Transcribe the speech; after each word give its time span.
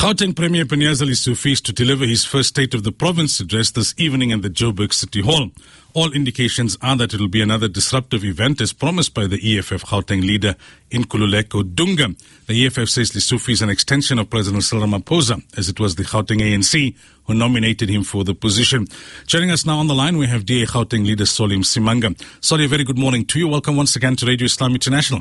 Gauteng 0.00 0.34
Premier 0.34 0.64
Panyaza 0.64 1.04
Lesufi 1.04 1.52
is 1.52 1.60
to 1.60 1.74
deliver 1.74 2.06
his 2.06 2.24
first 2.24 2.48
State 2.48 2.72
of 2.72 2.84
the 2.84 2.90
Province 2.90 3.38
address 3.38 3.70
this 3.72 3.92
evening 3.98 4.30
in 4.30 4.40
the 4.40 4.48
Joburg 4.48 4.94
City 4.94 5.20
Hall. 5.20 5.50
All 5.92 6.10
indications 6.12 6.78
are 6.80 6.96
that 6.96 7.12
it 7.12 7.20
will 7.20 7.28
be 7.28 7.42
another 7.42 7.68
disruptive 7.68 8.24
event 8.24 8.62
as 8.62 8.72
promised 8.72 9.12
by 9.12 9.26
the 9.26 9.36
EFF 9.36 9.84
Gauteng 9.84 10.22
leader 10.22 10.56
Nkululeko 10.90 11.74
Dunga. 11.74 12.18
The 12.46 12.64
EFF 12.64 12.88
says 12.88 13.10
Lesufi 13.10 13.52
is 13.52 13.60
an 13.60 13.68
extension 13.68 14.18
of 14.18 14.30
President 14.30 14.64
Cyril 14.64 14.86
Ramaphosa 14.86 15.42
as 15.58 15.68
it 15.68 15.78
was 15.78 15.96
the 15.96 16.04
Gauteng 16.04 16.40
ANC 16.40 16.96
who 17.26 17.34
nominated 17.34 17.90
him 17.90 18.02
for 18.02 18.24
the 18.24 18.32
position. 18.32 18.86
Joining 19.26 19.50
us 19.50 19.66
now 19.66 19.80
on 19.80 19.86
the 19.86 19.94
line 19.94 20.16
we 20.16 20.28
have 20.28 20.46
DA 20.46 20.64
Gauteng 20.64 21.04
leader 21.04 21.26
Solly 21.26 21.58
Msimanga. 21.58 22.18
Solly, 22.42 22.64
a 22.64 22.68
very 22.68 22.84
good 22.84 22.98
morning 22.98 23.26
to 23.26 23.38
you. 23.38 23.48
Welcome 23.48 23.76
once 23.76 23.96
again 23.96 24.16
to 24.16 24.24
Radio 24.24 24.46
Islam 24.46 24.72
International. 24.72 25.20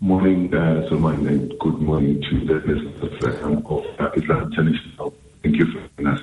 Morning, 0.00 0.52
uh, 0.54 0.86
Salman, 0.88 1.26
and 1.26 1.58
good 1.58 1.78
morning 1.78 2.20
to 2.22 2.44
the 2.44 2.54
listeners 2.54 3.02
of, 3.02 3.72
of 4.00 4.16
Islam 4.16 4.52
International. 4.52 5.14
Thank 5.42 5.56
you 5.56 5.66
for 5.72 5.80
having 5.80 6.06
us. 6.08 6.20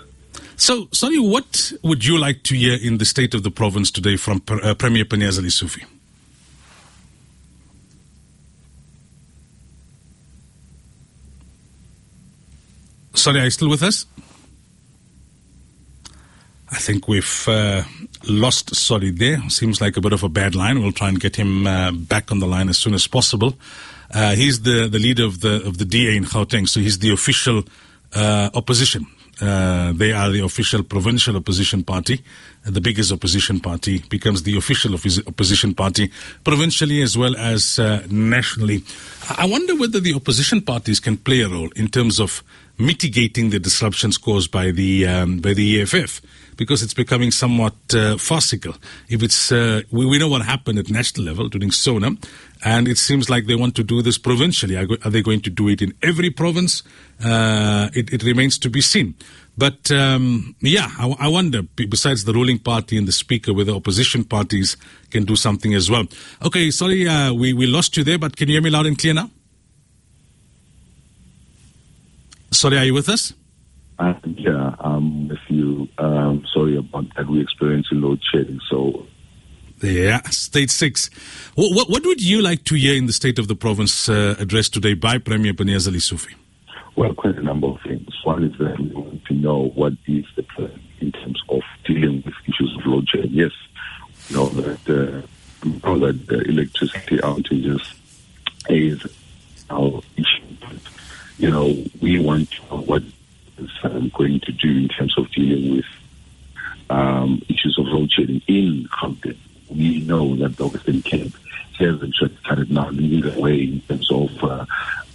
So, 0.56 0.88
Solly, 0.92 1.18
what 1.18 1.74
would 1.84 2.06
you 2.06 2.20
like 2.20 2.44
to 2.44 2.56
hear 2.56 2.78
in 2.80 3.00
the 3.00 3.06
state 3.06 3.34
of 3.34 3.42
the 3.44 3.50
province 3.50 3.90
today 3.90 4.18
from 4.18 4.44
uh, 4.48 4.76
Premier 4.76 5.06
Panyaza 5.06 5.50
Sufi? 5.52 5.84
Sorry, 13.14 13.40
are 13.40 13.46
you 13.46 13.50
still 13.50 13.70
with 13.70 13.84
us? 13.84 14.06
I 16.72 16.78
think 16.78 17.08
we've 17.08 17.46
uh, 17.48 17.84
lost 18.28 18.74
Solly 18.76 19.12
there. 19.12 19.42
Seems 19.50 19.82
like 19.82 19.98
a 19.98 20.02
bit 20.02 20.14
of 20.14 20.24
a 20.24 20.30
bad 20.30 20.56
line. 20.56 20.82
We'll 20.82 20.94
try 20.94 21.10
and 21.10 21.20
get 21.20 21.36
him 21.36 21.68
uh, 21.68 21.92
back 21.92 22.32
on 22.32 22.40
the 22.40 22.48
line 22.48 22.70
as 22.70 22.78
soon 22.78 22.94
as 22.94 23.08
possible. 23.08 23.56
Uh, 24.14 24.36
he's 24.36 24.62
the, 24.62 24.88
the 24.88 25.00
leader 25.00 25.26
of 25.26 25.42
the 25.42 25.66
of 25.68 25.78
the 25.78 25.86
DA 25.86 26.16
in 26.16 26.24
Gauteng, 26.24 26.68
so 26.68 26.80
he's 26.80 27.00
the 27.00 27.12
official 27.12 27.64
uh, 28.14 28.50
opposition. 28.54 29.06
Uh, 29.42 29.92
they 29.94 30.12
are 30.12 30.30
the 30.30 30.42
official 30.42 30.84
provincial 30.84 31.36
opposition 31.36 31.84
party. 31.84 32.24
the 32.64 32.82
biggest 32.82 33.12
opposition 33.12 33.60
party 33.60 34.04
becomes 34.08 34.44
the 34.44 34.56
official 34.56 34.94
opposition 34.94 35.74
party 35.74 36.12
provincially 36.44 37.02
as 37.02 37.18
well 37.18 37.36
as 37.36 37.80
uh, 37.80 38.06
nationally. 38.12 38.84
I 39.36 39.48
wonder 39.48 39.76
whether 39.76 40.00
the 40.00 40.14
opposition 40.14 40.62
parties 40.62 41.00
can 41.00 41.18
play 41.18 41.42
a 41.42 41.50
role 41.50 41.70
in 41.76 41.88
terms 41.88 42.20
of 42.20 42.44
mitigating 42.82 43.50
the 43.50 43.60
disruptions 43.60 44.18
caused 44.18 44.52
by 44.52 44.72
the 44.72 45.08
um, 45.08 45.40
by 45.40 45.54
the 45.54 45.82
EFF 45.82 46.22
because 46.58 46.84
it's 46.84 46.94
becoming 46.94 47.32
somewhat 47.32 47.74
uh, 47.94 48.18
farcical. 48.18 48.76
If 49.10 49.24
it's 49.24 49.52
uh, 49.52 49.82
we, 49.92 50.06
we 50.06 50.20
know 50.20 50.28
what 50.28 50.44
happened 50.44 50.80
at 50.80 50.90
national 50.90 51.26
level 51.26 51.50
during 51.50 51.72
SONA, 51.72 52.18
and 52.64 52.88
it 52.88 52.98
seems 52.98 53.30
like 53.30 53.46
they 53.46 53.56
want 53.56 53.76
to 53.76 53.84
do 53.84 54.02
this 54.02 54.18
provincially. 54.18 54.76
Are, 54.76 54.88
are 55.04 55.10
they 55.10 55.22
going 55.22 55.42
to 55.42 55.50
do 55.50 55.70
it 55.70 55.82
in 55.82 55.94
every 56.04 56.30
province? 56.30 56.84
Uh, 57.24 57.90
it, 57.94 58.12
it, 58.14 58.24
remains 58.24 58.58
to 58.60 58.70
be 58.70 58.82
seen. 58.82 59.16
But 59.58 59.92
um, 59.92 60.56
yeah, 60.60 60.90
I, 60.98 61.16
I, 61.20 61.28
wonder. 61.28 61.62
Besides 61.64 62.26
the 62.26 62.34
ruling 62.34 62.60
party 62.60 62.98
and 62.98 63.08
the 63.08 63.12
speaker, 63.12 63.54
whether 63.54 63.72
opposition 63.72 64.24
parties 64.24 64.78
can 65.10 65.26
do 65.26 65.36
something 65.36 65.74
as 65.74 65.90
well. 65.90 66.06
Okay, 66.46 66.72
sorry, 66.72 67.08
uh, 67.08 67.34
we 67.34 67.54
we 67.54 67.66
lost 67.66 67.98
you 67.98 68.04
there, 68.04 68.18
but 68.20 68.38
can 68.38 68.48
you 68.48 68.56
hear 68.56 68.62
me 68.62 68.70
loud 68.70 68.86
and 68.86 68.98
clear 68.98 69.14
now? 69.14 69.30
Sorry, 72.62 72.78
are 72.78 72.86
you 72.86 72.94
with 72.94 73.10
us? 73.10 73.34
Uh, 73.98 74.14
yeah, 74.24 74.76
um, 74.82 75.30
with 75.30 75.40
you. 75.48 75.88
Um, 75.98 76.46
sorry 76.54 76.78
about 76.78 77.06
that. 77.16 77.28
We 77.28 77.42
experienced 77.42 77.92
load 77.92 78.20
shedding, 78.32 78.60
so. 78.70 79.08
Yeah, 79.82 80.22
stage 80.30 80.70
six. 80.70 81.10
What, 81.56 81.74
what, 81.74 81.90
what, 81.90 82.06
would 82.06 82.22
you 82.22 82.40
like 82.44 82.64
to 82.66 82.76
hear 82.76 82.96
in 82.96 83.08
the 83.08 83.14
state 83.14 83.40
of 83.40 83.48
the 83.48 83.56
province 83.56 84.08
uh, 84.08 84.36
address 84.38 84.70
today 84.70 84.94
by 84.94 85.18
Premier 85.18 85.54
Panyaza 85.54 85.90
Lesufi? 85.90 86.36
Well, 86.96 87.16
quite 87.16 87.36
a 87.36 87.42
number 87.42 87.66
of 87.66 87.82
things. 87.82 88.14
One 88.24 88.44
is 88.44 88.56
that 88.60 88.80
we 88.80 88.92
want 88.92 89.26
to 89.26 89.34
know 89.34 89.70
what 89.74 89.94
is 90.06 90.26
the 90.36 90.44
plan 90.44 90.80
in 91.00 91.14
terms 91.14 91.42
of 91.50 91.64
dealing 91.84 92.22
with 92.24 92.36
issues 92.46 92.78
of 92.78 92.86
load 92.86 93.10
shedding. 93.10 93.32
Yes, 93.32 93.54
you 94.28 94.36
know 94.36 94.50
that, 94.50 94.88
uh, 94.88 95.26
we 95.64 95.72
know 95.84 95.98
that 95.98 96.46
electricity 96.48 97.18
outages 97.18 97.82
is 98.70 99.04
our 99.72 100.04
issue. 100.16 100.42
You 101.42 101.50
know, 101.50 101.76
we 102.00 102.20
want 102.20 102.52
to 102.52 102.62
know 102.70 102.82
what 102.82 103.02
is 103.58 103.70
um, 103.82 104.12
going 104.16 104.42
to 104.42 104.52
do 104.52 104.70
in 104.78 104.88
terms 104.90 105.18
of 105.18 105.32
dealing 105.32 105.76
with 105.76 105.86
um, 107.12 107.42
issues 107.50 107.78
of 107.78 107.86
load 107.88 108.12
shedding 108.12 108.42
in 108.48 108.88
Gauteng. 109.00 109.38
We 109.70 110.02
know 110.02 110.36
that 110.38 110.58
the 110.58 110.68
Western 110.68 111.02
Cape 111.02 111.34
has 111.80 112.04
actually 112.04 112.38
started 112.44 112.72
now 112.72 112.90
leading 112.90 113.22
the 113.22 113.40
way 113.40 113.64
in 113.64 113.82
terms 113.82 114.12
of 114.12 114.44
uh, 114.44 114.66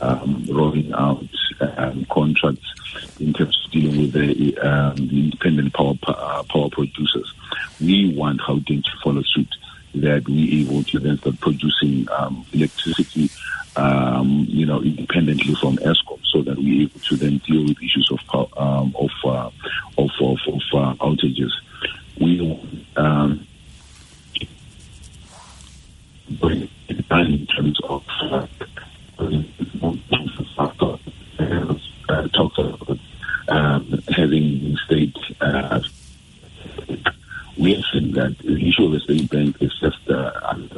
um, 0.01 0.45
rolling 0.51 0.93
out 0.93 1.25
um, 1.61 2.07
contracts 2.11 2.67
in 3.21 3.33
terms 3.33 3.59
of 3.65 3.71
dealing 3.71 4.01
with 4.01 4.13
the, 4.13 4.59
um, 4.59 4.97
the 4.97 5.25
independent 5.25 5.75
power 5.75 5.95
uh, 6.07 6.43
power 6.45 6.69
producers. 6.71 7.33
We 7.81 8.15
want 8.17 8.41
Gauteng 8.41 8.85
to 8.85 8.91
follow 9.03 9.23
suit 9.23 9.55
that 9.95 10.29
we 10.29 10.63
able 10.63 10.83
to 10.85 10.99
then 10.99 11.19
start 11.19 11.41
producing 11.41 12.07
um, 12.11 12.45
electricity, 12.53 13.31
um, 13.77 14.45
you 14.49 14.67
know, 14.67 14.83
independently 14.83 15.55
from 15.55 15.77
Eskom, 15.79 16.21
so 16.31 16.43
that 16.43 16.57
we're 16.59 16.83
able 16.83 17.01
to 17.01 17.17
then 17.17 17.39
deal 17.39 17.65
with 17.65 17.79
issues 17.83 18.11
of 18.11 18.51
um, 18.59 18.95
of, 18.99 19.11
uh, 19.25 19.51
of 19.99 20.11
of 20.21 20.39
of, 20.49 20.61
uh, 20.75 20.95
outages. 21.05 21.51
We 22.27 22.41
um, 22.97 23.47
in 26.43 27.47
terms 27.47 27.81
of 27.85 28.03
uh, 28.19 28.49
talked 32.35 32.59
about 32.59 32.99
um, 33.47 34.03
having 34.09 34.77
state. 34.87 35.17
Uh, 35.41 35.81
we 37.57 37.75
have 37.75 37.85
seen 37.93 38.11
that 38.15 38.37
the 38.39 38.69
issue 38.69 38.87
of 38.87 38.91
the 38.91 39.01
state 39.05 39.31
bank 39.31 39.63
is 39.63 39.73
just 39.79 40.11
uh, 40.11 40.33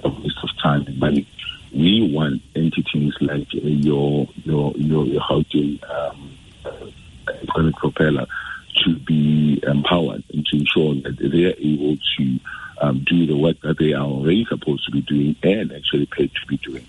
a 0.05 0.09
waste 0.21 0.37
of 0.43 0.51
time 0.63 0.85
and 0.87 0.99
money. 0.99 1.27
We 1.75 2.13
want 2.13 2.43
entities 2.57 3.15
like 3.23 3.49
uh, 3.55 3.61
your 3.61 4.29
your 4.45 4.73
your 4.77 5.07
your 5.07 5.23
housing 5.23 5.81
um, 5.89 6.37
economic 7.43 7.77
propeller 7.77 8.27
to 8.89 8.99
be 9.01 9.63
empowered 9.67 10.25
and 10.33 10.47
to 10.47 10.57
ensure 10.57 10.95
that 10.95 11.17
they 11.19 11.45
are 11.45 11.55
able 11.59 11.97
to 12.17 12.41
um, 12.81 13.05
do 13.05 13.27
the 13.27 13.37
work 13.37 13.61
that 13.63 13.79
they 13.79 13.93
are 13.93 14.05
already 14.05 14.45
supposed 14.47 14.85
to 14.87 14.91
be 14.91 15.03
doing 15.03 15.37
and 15.43 15.73
actually 15.73 16.07
paid 16.07 16.31
to 16.35 16.47
be 16.47 16.57
doing. 16.59 16.87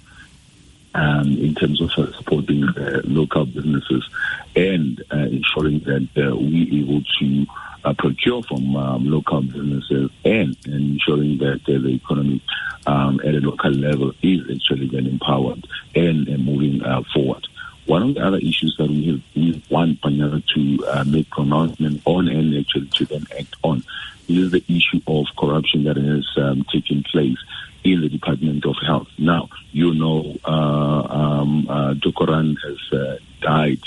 Um, 0.96 1.38
in 1.38 1.54
terms 1.54 1.82
of 1.82 1.92
uh, 1.92 2.12
supporting 2.14 2.68
uh, 2.68 3.02
local 3.04 3.46
businesses 3.46 4.10
and 4.56 5.02
uh, 5.14 5.18
ensuring 5.18 5.80
that 5.82 6.10
uh, 6.18 6.36
we're 6.36 6.84
able 6.84 7.04
to 7.20 7.46
uh, 7.86 7.94
procure 7.94 8.42
from 8.44 8.76
um, 8.76 9.06
local 9.06 9.44
businesses 9.44 10.10
and, 10.26 10.58
and 10.66 11.00
ensuring 11.00 11.38
that 11.38 11.62
uh, 11.68 11.80
the 11.80 11.94
economy 11.94 12.42
um, 12.88 13.20
at 13.24 13.36
a 13.36 13.40
local 13.40 13.70
level 13.70 14.12
is 14.24 14.42
actually 14.52 14.88
then 14.88 15.06
empowered 15.06 15.66
and, 15.94 16.28
and 16.28 16.44
moving 16.44 16.82
forward. 17.14 17.48
One 17.90 18.04
of 18.04 18.14
the 18.14 18.24
other 18.24 18.38
issues 18.38 18.76
that 18.78 18.88
we, 18.88 19.08
have, 19.08 19.22
we 19.36 19.64
want 19.72 20.00
Panyaza 20.02 20.46
to 20.54 21.10
make 21.10 21.28
pronouncement 21.32 22.04
on 22.06 22.28
and 22.28 22.56
actually 22.56 22.88
to 22.88 23.06
then 23.06 23.26
act 23.36 23.56
on 23.64 23.84
is 24.28 24.52
the 24.52 24.64
issue 24.68 25.02
of 25.08 25.26
corruption 25.36 25.86
that 25.86 25.98
has 25.98 26.26
um, 26.38 26.64
taken 26.72 27.02
place 27.02 27.40
in 27.84 28.02
the 28.02 28.10
Department 28.10 28.64
of 28.66 28.76
Health. 28.86 29.08
Now, 29.18 29.50
you 29.72 29.96
know, 29.96 30.38
uh, 30.46 31.08
um, 31.10 31.68
uh, 31.68 31.94
Deokaran 31.96 32.58
has 32.64 33.00
uh, 33.00 33.18
died, 33.42 33.82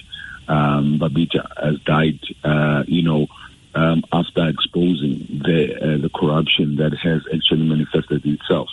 um, 0.49 0.99
Babita 0.99 1.47
has 1.63 1.79
died, 1.81 2.19
uh, 2.43 2.83
you 2.89 3.03
know, 3.03 3.29
um, 3.77 4.03
after 4.13 4.49
exposing 4.49 5.43
the, 5.45 5.77
uh, 5.77 5.99
the 5.99 6.11
corruption 6.11 6.77
that 6.77 6.93
has 6.95 7.23
actually 7.33 7.69
manifested 7.69 8.27
itself 8.27 8.69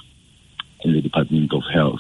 in 0.82 0.94
the 0.94 1.02
Department 1.02 1.54
of 1.54 1.62
Health. 1.72 2.00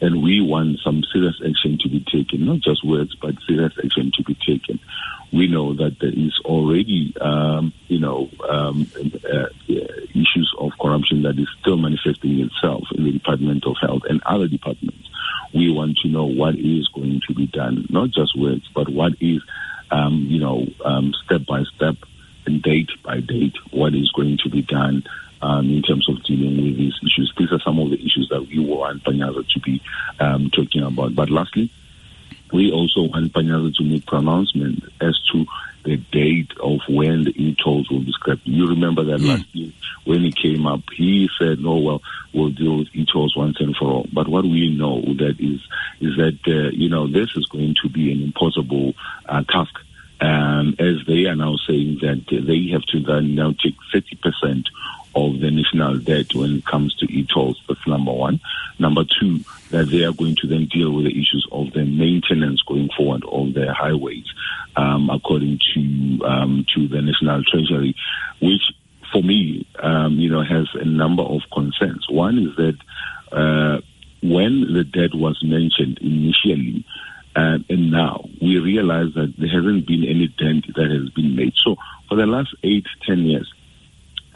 And 0.00 0.22
we 0.22 0.40
want 0.40 0.78
some 0.84 1.02
serious 1.12 1.40
action 1.44 1.78
to 1.82 1.88
be 1.88 2.00
taken, 2.00 2.46
not 2.46 2.60
just 2.60 2.84
words, 2.84 3.14
but 3.16 3.34
serious 3.46 3.72
action 3.82 4.12
to 4.16 4.22
be 4.24 4.34
taken 4.34 4.78
we 5.32 5.46
know 5.46 5.74
that 5.74 5.98
there 6.00 6.12
is 6.12 6.38
already, 6.44 7.14
um, 7.20 7.72
you 7.88 8.00
know, 8.00 8.30
um, 8.48 8.90
uh, 8.98 9.48
issues 9.68 10.52
of 10.58 10.72
corruption 10.80 11.22
that 11.22 11.38
is 11.38 11.48
still 11.60 11.76
manifesting 11.76 12.40
itself 12.40 12.84
in 12.94 13.04
the 13.04 13.12
Department 13.12 13.64
of 13.66 13.76
Health 13.80 14.02
and 14.08 14.22
other 14.24 14.48
departments. 14.48 15.08
We 15.52 15.70
want 15.70 15.98
to 15.98 16.08
know 16.08 16.24
what 16.24 16.54
is 16.54 16.88
going 16.88 17.20
to 17.26 17.34
be 17.34 17.46
done, 17.46 17.86
not 17.90 18.10
just 18.10 18.38
words, 18.38 18.68
but 18.74 18.88
what 18.88 19.12
is, 19.20 19.42
um, 19.90 20.26
you 20.28 20.40
know, 20.40 20.66
um, 20.84 21.14
step 21.24 21.42
by 21.46 21.64
step 21.76 21.96
and 22.46 22.62
date 22.62 22.90
by 23.02 23.20
date, 23.20 23.56
what 23.70 23.94
is 23.94 24.10
going 24.12 24.38
to 24.44 24.50
be 24.50 24.62
done 24.62 25.04
um, 25.42 25.68
in 25.70 25.82
terms 25.82 26.08
of 26.08 26.22
dealing 26.24 26.56
with 26.56 26.76
these 26.76 26.94
issues. 27.02 27.32
These 27.36 27.52
are 27.52 27.60
some 27.60 27.78
of 27.78 27.90
the 27.90 27.96
issues 27.96 28.28
that 28.30 28.42
we 28.42 28.58
want 28.58 29.04
Panyaza 29.04 29.48
to 29.48 29.60
be 29.60 29.82
um, 30.20 30.50
talking 30.50 30.82
about. 30.82 31.14
But 31.14 31.30
lastly, 31.30 31.70
we 32.52 32.72
also 32.72 33.02
want 33.02 33.32
Panyaza 33.32 33.74
to 33.76 33.84
make 33.84 34.06
pronouncement 34.06 34.84
as 35.00 35.18
to 35.32 35.46
the 35.84 35.96
date 35.96 36.52
of 36.60 36.80
when 36.88 37.24
the 37.24 37.32
e-tolls 37.42 37.90
will 37.90 38.00
be 38.00 38.12
scrapped. 38.12 38.46
You 38.46 38.68
remember 38.68 39.04
that 39.04 39.20
mm. 39.20 39.28
last 39.28 39.54
year 39.54 39.72
when 40.04 40.20
he 40.20 40.32
came 40.32 40.66
up, 40.66 40.80
he 40.94 41.28
said, 41.38 41.60
"No, 41.60 41.76
well, 41.76 42.02
we'll 42.32 42.50
deal 42.50 42.78
with 42.78 42.88
e-tolls 42.92 43.36
once 43.36 43.60
and 43.60 43.76
for 43.76 43.86
all." 43.86 44.06
But 44.12 44.28
what 44.28 44.44
we 44.44 44.74
know 44.76 45.00
that 45.00 45.36
is 45.38 45.60
is 46.00 46.16
that 46.16 46.38
uh, 46.46 46.70
you 46.72 46.88
know 46.88 47.06
this 47.06 47.30
is 47.36 47.46
going 47.46 47.74
to 47.82 47.88
be 47.88 48.12
an 48.12 48.22
impossible 48.22 48.94
uh, 49.26 49.42
task. 49.44 49.74
Um, 50.20 50.74
as 50.80 50.96
they 51.06 51.26
are 51.26 51.36
now 51.36 51.54
saying 51.68 51.98
that 52.02 52.24
they 52.28 52.72
have 52.72 52.82
to 52.86 52.98
then 52.98 53.36
now 53.36 53.52
take 53.52 53.76
30% 53.94 54.64
of 55.14 55.40
the 55.40 55.50
national 55.50 55.98
debt 55.98 56.34
when 56.34 56.56
it 56.58 56.66
comes 56.66 56.94
to 56.96 57.06
e-tolls. 57.06 57.60
That's 57.68 57.86
number 57.86 58.12
one. 58.12 58.40
Number 58.78 59.04
two, 59.20 59.40
that 59.70 59.88
they 59.90 60.04
are 60.04 60.12
going 60.12 60.36
to 60.36 60.46
then 60.46 60.66
deal 60.66 60.92
with 60.92 61.06
the 61.06 61.12
issues 61.12 61.46
of 61.50 61.72
the 61.72 61.84
maintenance 61.84 62.62
going 62.62 62.88
forward 62.96 63.24
of 63.30 63.54
their 63.54 63.72
highways, 63.72 64.26
um, 64.76 65.10
according 65.10 65.58
to 65.74 66.24
um, 66.24 66.66
to 66.74 66.88
the 66.88 67.02
National 67.02 67.42
Treasury, 67.44 67.94
which 68.40 68.62
for 69.12 69.22
me, 69.22 69.66
um, 69.80 70.14
you 70.14 70.30
know, 70.30 70.42
has 70.42 70.68
a 70.74 70.84
number 70.84 71.22
of 71.22 71.40
concerns. 71.52 72.06
One 72.10 72.38
is 72.38 72.56
that 72.56 72.76
uh, 73.32 73.80
when 74.22 74.72
the 74.72 74.84
debt 74.84 75.14
was 75.14 75.42
mentioned 75.42 75.98
initially, 76.00 76.84
uh, 77.36 77.58
and 77.68 77.90
now 77.90 78.24
we 78.40 78.58
realize 78.58 79.14
that 79.14 79.34
there 79.38 79.48
hasn't 79.48 79.86
been 79.86 80.04
any 80.04 80.28
dent 80.28 80.66
that 80.74 80.90
has 80.90 81.10
been 81.10 81.36
made. 81.36 81.54
So 81.64 81.76
for 82.08 82.16
the 82.16 82.26
last 82.26 82.54
eight, 82.62 82.86
ten 83.06 83.20
years, 83.20 83.52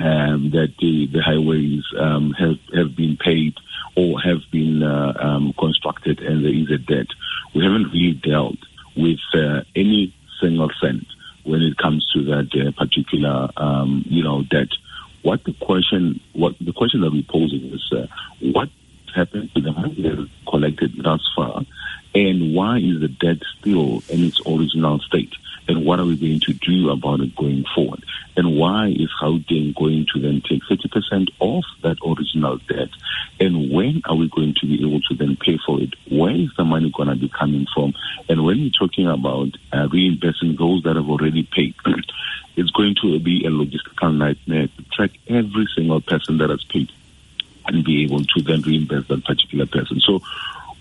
um, 0.02 0.50
that 0.50 0.74
the, 0.80 1.06
the 1.06 1.22
highways 1.22 1.84
um, 1.98 2.32
have 2.32 2.58
have 2.74 2.96
been 2.96 3.16
paid 3.16 3.54
or 3.96 4.20
have 4.20 4.40
been 4.50 4.82
uh, 4.82 5.12
um, 5.18 5.54
constructed 5.58 6.20
and 6.20 6.44
there 6.44 6.52
is 6.52 6.70
a 6.70 6.78
debt. 6.78 7.06
We 7.54 7.62
haven't 7.62 7.92
really 7.92 8.14
dealt 8.14 8.58
with 8.96 9.20
uh, 9.34 9.62
any 9.76 10.14
single 10.40 10.70
cent 10.80 11.06
when 11.44 11.62
it 11.62 11.76
comes 11.76 12.06
to 12.14 12.24
that 12.24 12.50
uh, 12.54 12.72
particular 12.72 13.50
um, 13.56 14.04
you 14.06 14.24
know 14.24 14.42
debt. 14.42 14.68
What 15.22 15.44
the 15.44 15.54
question 15.60 16.20
what 16.32 16.54
the 16.60 16.72
question 16.72 17.02
that 17.02 17.12
we're 17.12 17.22
posing 17.22 17.72
is 17.72 17.92
uh, 17.92 18.06
what 18.40 18.70
happened 19.14 19.54
to 19.54 19.60
the 19.60 19.72
money 19.72 20.02
that 20.02 20.28
collected 20.48 20.92
thus 21.02 21.20
far 21.36 21.62
and 22.14 22.54
why 22.54 22.78
is 22.78 23.00
the 23.00 23.08
debt 23.08 23.38
still 23.58 24.02
in 24.08 24.24
its 24.24 24.40
original 24.46 24.98
state? 25.00 25.32
And 25.72 25.86
what 25.86 26.00
are 26.00 26.04
we 26.04 26.18
going 26.18 26.38
to 26.40 26.52
do 26.52 26.90
about 26.90 27.20
it 27.20 27.34
going 27.34 27.64
forward? 27.74 28.04
And 28.36 28.58
why 28.58 28.88
is 28.88 29.08
Gauteng 29.22 29.74
going 29.74 30.06
to 30.12 30.20
then 30.20 30.42
take 30.46 30.60
30% 30.64 31.30
off 31.40 31.64
that 31.82 31.96
original 32.06 32.58
debt? 32.68 32.90
And 33.40 33.72
when 33.72 34.02
are 34.04 34.14
we 34.14 34.28
going 34.28 34.54
to 34.60 34.66
be 34.66 34.86
able 34.86 35.00
to 35.00 35.14
then 35.14 35.38
pay 35.40 35.58
for 35.64 35.80
it? 35.80 35.94
Where 36.10 36.34
is 36.34 36.50
the 36.58 36.64
money 36.64 36.92
going 36.94 37.08
to 37.08 37.16
be 37.16 37.30
coming 37.30 37.66
from? 37.74 37.94
And 38.28 38.44
when 38.44 38.58
you're 38.58 38.78
talking 38.78 39.06
about 39.06 39.48
uh, 39.72 39.88
reinvesting 39.88 40.58
those 40.58 40.82
that 40.82 40.96
have 40.96 41.08
already 41.08 41.48
paid, 41.50 41.74
it's 42.56 42.70
going 42.72 42.94
to 43.00 43.18
be 43.18 43.46
a 43.46 43.48
logistical 43.48 44.14
nightmare 44.14 44.66
to 44.66 44.82
track 44.92 45.12
every 45.26 45.66
single 45.74 46.02
person 46.02 46.36
that 46.36 46.50
has 46.50 46.62
paid 46.64 46.92
and 47.64 47.82
be 47.82 48.04
able 48.04 48.22
to 48.24 48.42
then 48.42 48.60
reinvest 48.60 49.08
that 49.08 49.24
particular 49.24 49.64
person. 49.64 50.00
So 50.00 50.20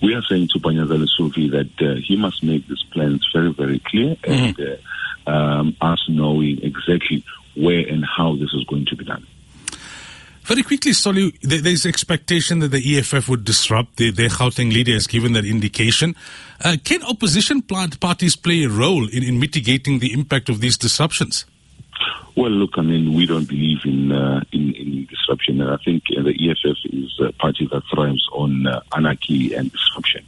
we 0.02 0.14
are 0.16 0.22
saying 0.24 0.50
to 0.50 0.60
Panyaza 0.60 1.06
Lesufi 1.06 1.52
that 1.52 1.88
uh, 1.88 1.96
he 1.96 2.16
must 2.16 2.44
make 2.44 2.68
these 2.68 2.84
plans 2.92 3.28
very, 3.34 3.54
very 3.54 3.80
clear 3.80 4.16
mm-hmm. 4.16 4.32
and 4.32 4.80
uh, 5.28 5.30
um, 5.30 5.78
us 5.82 6.04
knowing 6.10 6.62
exactly 6.64 7.24
where 7.56 7.88
and 7.88 8.04
how 8.06 8.36
this 8.36 8.54
is 8.54 8.64
going 8.66 8.86
to 8.88 8.96
be 8.96 9.06
done. 9.06 9.26
Very 10.44 10.64
quickly, 10.64 10.92
Solly, 10.94 11.32
there's 11.44 11.86
expectation 11.86 12.60
that 12.60 12.70
the 12.70 12.98
EFF 12.98 13.30
would 13.30 13.46
disrupt. 13.46 13.98
The, 13.98 14.10
their 14.10 14.30
Gauteng 14.30 14.74
leader 14.74 14.94
has 14.94 15.06
given 15.06 15.34
that 15.34 15.46
indication. 15.46 16.16
Uh, 16.60 16.78
can 16.84 17.04
opposition 17.04 17.62
parties 17.62 18.36
play 18.36 18.64
a 18.64 18.70
role 18.70 19.08
in, 19.08 19.24
in 19.24 19.40
mitigating 19.40 20.00
the 20.00 20.14
impact 20.14 20.50
of 20.50 20.60
these 20.60 20.78
disruptions? 20.78 21.46
Well, 22.36 22.52
look, 22.52 22.72
I 22.78 22.82
mean, 22.82 23.14
we 23.14 23.26
don't 23.26 23.48
believe 23.48 23.80
in 23.86 24.12
uh, 24.12 24.42
in, 24.52 24.74
in, 24.74 25.06
disruption, 25.06 25.62
and 25.62 25.70
I 25.70 25.78
think 25.84 26.04
uh, 26.18 26.24
the 26.24 26.32
EFF 26.32 26.78
is 26.86 27.20
a 27.20 27.34
party 27.34 27.68
that 27.72 27.84
thrives 27.94 28.26
on 28.32 28.66
uh, 28.68 28.82
anarchy 28.96 29.54
and 29.54 29.72
disruption. 29.72 30.26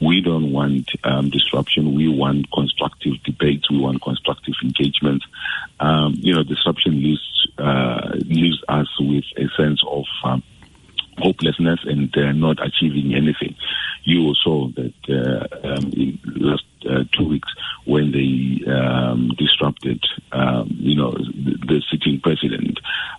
We 0.00 0.20
don't 0.20 0.52
want 0.52 0.90
um, 1.04 1.30
disruption. 1.30 1.94
We 1.94 2.08
want 2.08 2.50
constructive 2.52 3.22
debates. 3.24 3.70
We 3.70 3.78
want 3.78 4.02
constructive 4.02 4.54
engagement. 4.62 5.22
Um, 5.78 6.14
you 6.16 6.34
know, 6.34 6.42
disruption 6.42 6.94
leaves 7.02 7.48
uh, 7.58 8.12
leaves 8.14 8.62
us 8.68 8.88
with 9.00 9.24
a 9.36 9.48
sense 9.56 9.80
of 9.86 10.04
um, 10.24 10.42
hopelessness 11.18 11.80
and 11.84 12.16
uh, 12.16 12.32
not 12.32 12.58
achieving 12.64 13.14
anything. 13.14 13.54
You 14.04 14.34
saw 14.42 14.68
that 14.68 14.94
uh, 15.08 15.68
um, 15.68 15.92
in 15.92 16.18
last 16.36 16.64
uh, 16.92 17.04
two 17.12 17.28
weeks 17.28 17.48
when 17.84 18.12
they 18.12 18.70
um, 18.70 19.30
disrupted, 19.38 20.02
um, 20.32 20.68
you 20.70 20.96
know, 20.96 21.12
the, 21.12 21.58
the 21.66 21.82
sitting 21.90 22.20
president. 22.20 22.78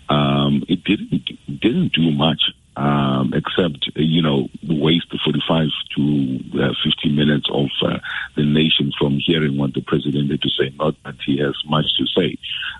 Um, 0.09 0.63
it 0.67 0.83
didn't 0.83 1.59
didn't 1.59 1.93
do 1.93 2.11
much 2.11 2.41
um, 2.75 3.33
except 3.33 3.89
you 3.95 4.21
know 4.21 4.49
waste 4.67 5.13
45 5.23 5.67
to 5.95 6.39
uh, 6.61 6.73
50 6.83 7.15
minutes 7.15 7.47
of 7.51 7.69
uh, 7.83 7.99
the 8.35 8.43
nation 8.43 8.91
from 8.97 9.17
hearing 9.19 9.57
what 9.57 9.73
the 9.73 9.81
president 9.81 10.31
had 10.31 10.41
to 10.41 10.49
say. 10.49 10.73
Not 10.77 10.95
that 11.03 11.15
he 11.25 11.37
has 11.37 11.55
much 11.65 11.85
to 11.97 12.05
say 12.07 12.37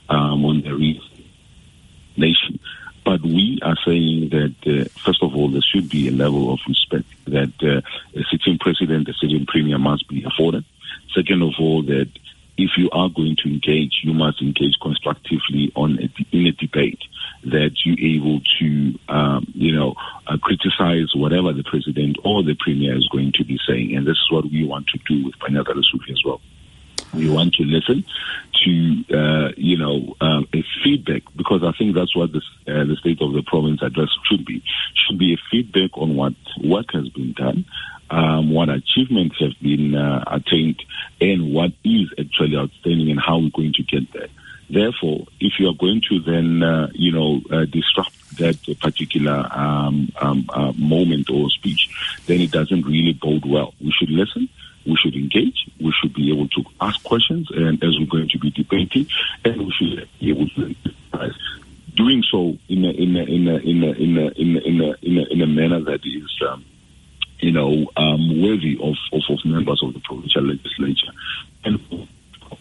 um, 0.10 0.46
on 0.46 0.62
the 0.62 1.00
nation. 2.18 2.60
But 3.06 3.22
we 3.22 3.60
are 3.62 3.76
saying 3.86 4.30
that, 4.30 4.56
uh, 4.66 4.88
first 5.04 5.22
of 5.22 5.36
all, 5.36 5.50
there 5.50 5.62
should 5.62 5.90
be 5.90 6.08
a 6.08 6.12
level 6.12 6.54
of 6.54 6.60
respect 6.68 7.06
that 7.26 7.52
uh, 7.62 7.82
a 8.18 8.24
sitting 8.32 8.58
president, 8.58 9.10
a 9.10 9.14
sitting 9.14 9.46
premier 9.46 9.78
must 9.78 10.08
be 10.08 10.24
afforded. 10.24 10.64
Second 11.16 11.44
of 11.44 11.54
all, 11.60 11.84
that 11.84 12.10
if 12.58 12.72
you 12.78 12.90
are 12.92 13.10
going 13.10 13.36
to 13.44 13.50
engage, 13.50 14.02
you 14.04 14.14
must 14.14 14.42
engage 14.42 14.76
constructively 14.82 15.72
on 15.76 15.98
a, 16.00 16.36
in 16.36 16.48
a 16.48 16.52
debate 16.52 17.02
that 17.46 17.72
you're 17.84 18.00
able 18.00 18.42
to, 18.60 19.00
um, 19.10 19.52
you 19.54 19.76
know, 19.76 19.96
uh, 20.28 20.38
criticize 20.38 21.14
whatever 21.16 21.52
the 21.52 21.64
president 21.64 22.18
or 22.24 22.44
the 22.44 22.56
premier 22.60 22.96
is 22.96 23.08
going 23.12 23.32
to 23.34 23.44
be 23.44 23.60
saying. 23.68 23.96
And 23.96 24.06
this 24.06 24.18
is 24.18 24.32
what 24.32 24.46
we 24.46 24.66
want 24.66 24.88
to 24.88 25.00
do 25.08 25.26
with 25.26 25.36
Panyaza 25.40 25.74
Lesufi 25.74 26.12
as 26.12 26.22
well. 26.24 26.42
We 27.14 27.30
want 27.30 27.54
to 27.56 27.64
listen 27.64 28.06
to, 28.64 29.04
uh, 29.14 29.52
you 29.56 29.78
know, 29.78 30.16
um, 30.22 30.48
a 30.54 30.64
feedback 30.84 31.24
because 31.36 31.64
I 31.64 31.72
think 31.78 31.96
that's 31.96 32.16
what 32.16 32.32
the, 32.32 32.42
uh, 32.68 32.86
the 32.86 32.96
state 33.00 33.22
of 33.22 33.34
the 33.34 33.44
province 33.44 33.82
address 33.82 34.10
should 34.30 34.46
be. 34.46 34.64
Should 34.96 35.20
be 35.20 35.34
a 35.34 35.38
feedback 35.52 35.98
on 35.98 36.16
what 36.16 36.34
work 36.64 36.92
has 36.94 37.10
been 37.10 37.34
done, 37.34 37.66
um, 38.14 38.54
what 38.54 38.70
achievements 38.70 39.36
have 39.40 39.60
been 39.62 39.96
uh, 39.96 40.24
attained, 40.28 40.82
and 41.20 41.54
what 41.54 41.72
is 41.84 42.10
actually 42.20 42.56
outstanding, 42.56 43.10
and 43.10 43.20
how 43.20 43.40
we're 43.40 43.50
going 43.50 43.74
to 43.74 43.84
get 43.84 44.12
there. 44.14 44.28
Therefore, 44.70 45.26
if 45.40 45.54
you 45.60 45.68
are 45.70 45.74
going 45.74 46.02
to 46.10 46.20
then, 46.20 46.64
uh, 46.64 46.88
you 46.94 47.12
know, 47.12 47.42
uh, 47.52 47.66
disrupt 47.66 48.14
that 48.38 48.58
particular 48.80 49.48
um, 49.52 50.12
um, 50.20 50.46
uh, 50.50 50.74
moment 50.74 51.30
or 51.30 51.50
speech, 51.50 51.90
then 52.28 52.42
it 52.42 52.52
doesn't 52.52 52.86
really 52.86 53.14
bode 53.14 53.46
well. 53.46 53.74
We 53.82 53.92
should 54.00 54.10
listen 54.10 54.50
we 54.86 54.98
should 55.02 55.16
engage, 55.16 55.70
we 55.80 55.94
should 56.02 56.14
be 56.14 56.30
able 56.30 56.48
to 56.50 56.64
ask 56.82 57.02
questions, 57.04 57.48
and 57.52 57.82
as 57.82 57.98
we're 57.98 58.06
going 58.06 58.28
to 58.28 58.38
be 58.38 58.52
debating, 58.52 59.08
and 59.46 59.62
we 59.62 59.74
should 59.78 60.10
be 60.20 60.30
able 60.30 60.50
to 60.50 60.76
doing 61.96 62.24
so 62.32 62.58
in 62.68 62.86
a 62.86 62.90
in 62.90 63.16
a 63.16 63.24
in 63.24 63.48
a 63.48 63.56
in 63.58 63.84
a 63.84 63.92
in 63.92 64.18
a 64.18 64.32
in 64.32 64.56
a 64.56 64.60
in 64.60 64.82
a, 64.82 64.96
in 65.02 65.18
a, 65.20 65.34
in 65.34 65.42
a 65.42 65.48
manner 65.48 65.80
that 65.80 66.02
is 66.04 66.42
um, 66.50 66.66
you 67.44 67.52
know 67.52 67.86
um, 67.98 68.42
worthy 68.42 68.78
of, 68.82 68.96
of, 69.12 69.22
of 69.30 69.46
members 69.46 69.82
of 69.84 69.94
the 69.94 70.00
provincial 70.00 70.44
legislature 70.44 71.12
and 71.66 71.80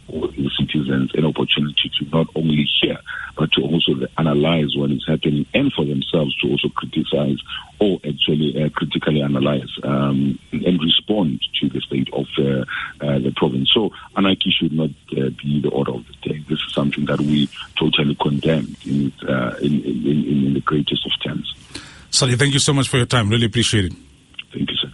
the 0.08 0.50
citizens 0.58 1.10
an 1.14 1.24
opportunity 1.24 1.90
to 1.98 2.04
not 2.10 2.26
only 2.34 2.68
hear 2.80 2.98
but 3.36 3.50
to 3.52 3.62
also 3.62 3.92
analyze 4.18 4.76
what 4.76 4.90
is 4.90 5.04
happening 5.06 5.46
and 5.54 5.72
for 5.72 5.84
themselves 5.84 6.34
to 6.36 6.48
also 6.48 6.68
criticize 6.70 7.38
or 7.78 7.98
actually 8.06 8.62
uh, 8.62 8.68
critically 8.70 9.22
analyze 9.22 9.70
um, 9.84 10.38
and 10.52 10.80
respond 10.82 11.40
to 11.60 11.68
the 11.68 11.80
state 11.80 12.08
of 12.12 12.26
uh, 12.38 12.64
uh, 13.04 13.18
the 13.20 13.32
province. 13.36 13.70
So 13.72 13.90
anarchy 14.16 14.50
should 14.50 14.72
not 14.72 14.90
uh, 15.12 15.30
be 15.42 15.60
the 15.62 15.70
order 15.70 15.92
of 15.92 16.04
the 16.06 16.28
day. 16.28 16.44
This 16.48 16.58
is 16.58 16.74
something 16.74 17.06
that 17.06 17.20
we 17.20 17.48
totally 17.78 18.14
condemn 18.16 18.76
in, 18.84 19.12
uh, 19.26 19.56
in, 19.62 19.82
in, 19.82 20.24
in, 20.24 20.54
the 20.54 20.60
greatest 20.60 21.06
of 21.06 21.12
terms. 21.22 21.54
Solly, 22.10 22.36
thank 22.36 22.52
you 22.52 22.60
so 22.60 22.74
much 22.74 22.88
for 22.88 22.98
your 22.98 23.06
time. 23.06 23.30
Really 23.30 23.46
appreciate 23.46 23.86
it. 23.86 24.11
Thank 24.52 24.70
you, 24.70 24.76
sir. 24.76 24.92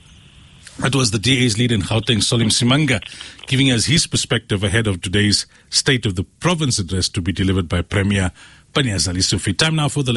That 0.81 0.95
was 0.95 1.11
the 1.11 1.19
DA's 1.19 1.59
leader 1.59 1.75
in 1.75 1.83
Gauteng, 1.83 2.23
Solly 2.23 2.45
Msimanga, 2.45 3.03
giving 3.49 3.73
us 3.73 3.87
his 3.87 4.07
perspective 4.07 4.63
ahead 4.63 4.87
of 4.87 5.01
today's 5.01 5.47
State 5.71 6.07
of 6.07 6.15
the 6.15 6.23
Province 6.23 6.79
address 6.79 7.09
to 7.11 7.21
be 7.21 7.33
delivered 7.33 7.69
by 7.69 7.83
Premier 7.83 8.31
Panyaza 8.73 9.13
Lesufi. 9.13 9.59
Time 9.59 9.75
now 9.75 9.89
for 9.89 10.05
the 10.05 10.13
latest. 10.13 10.17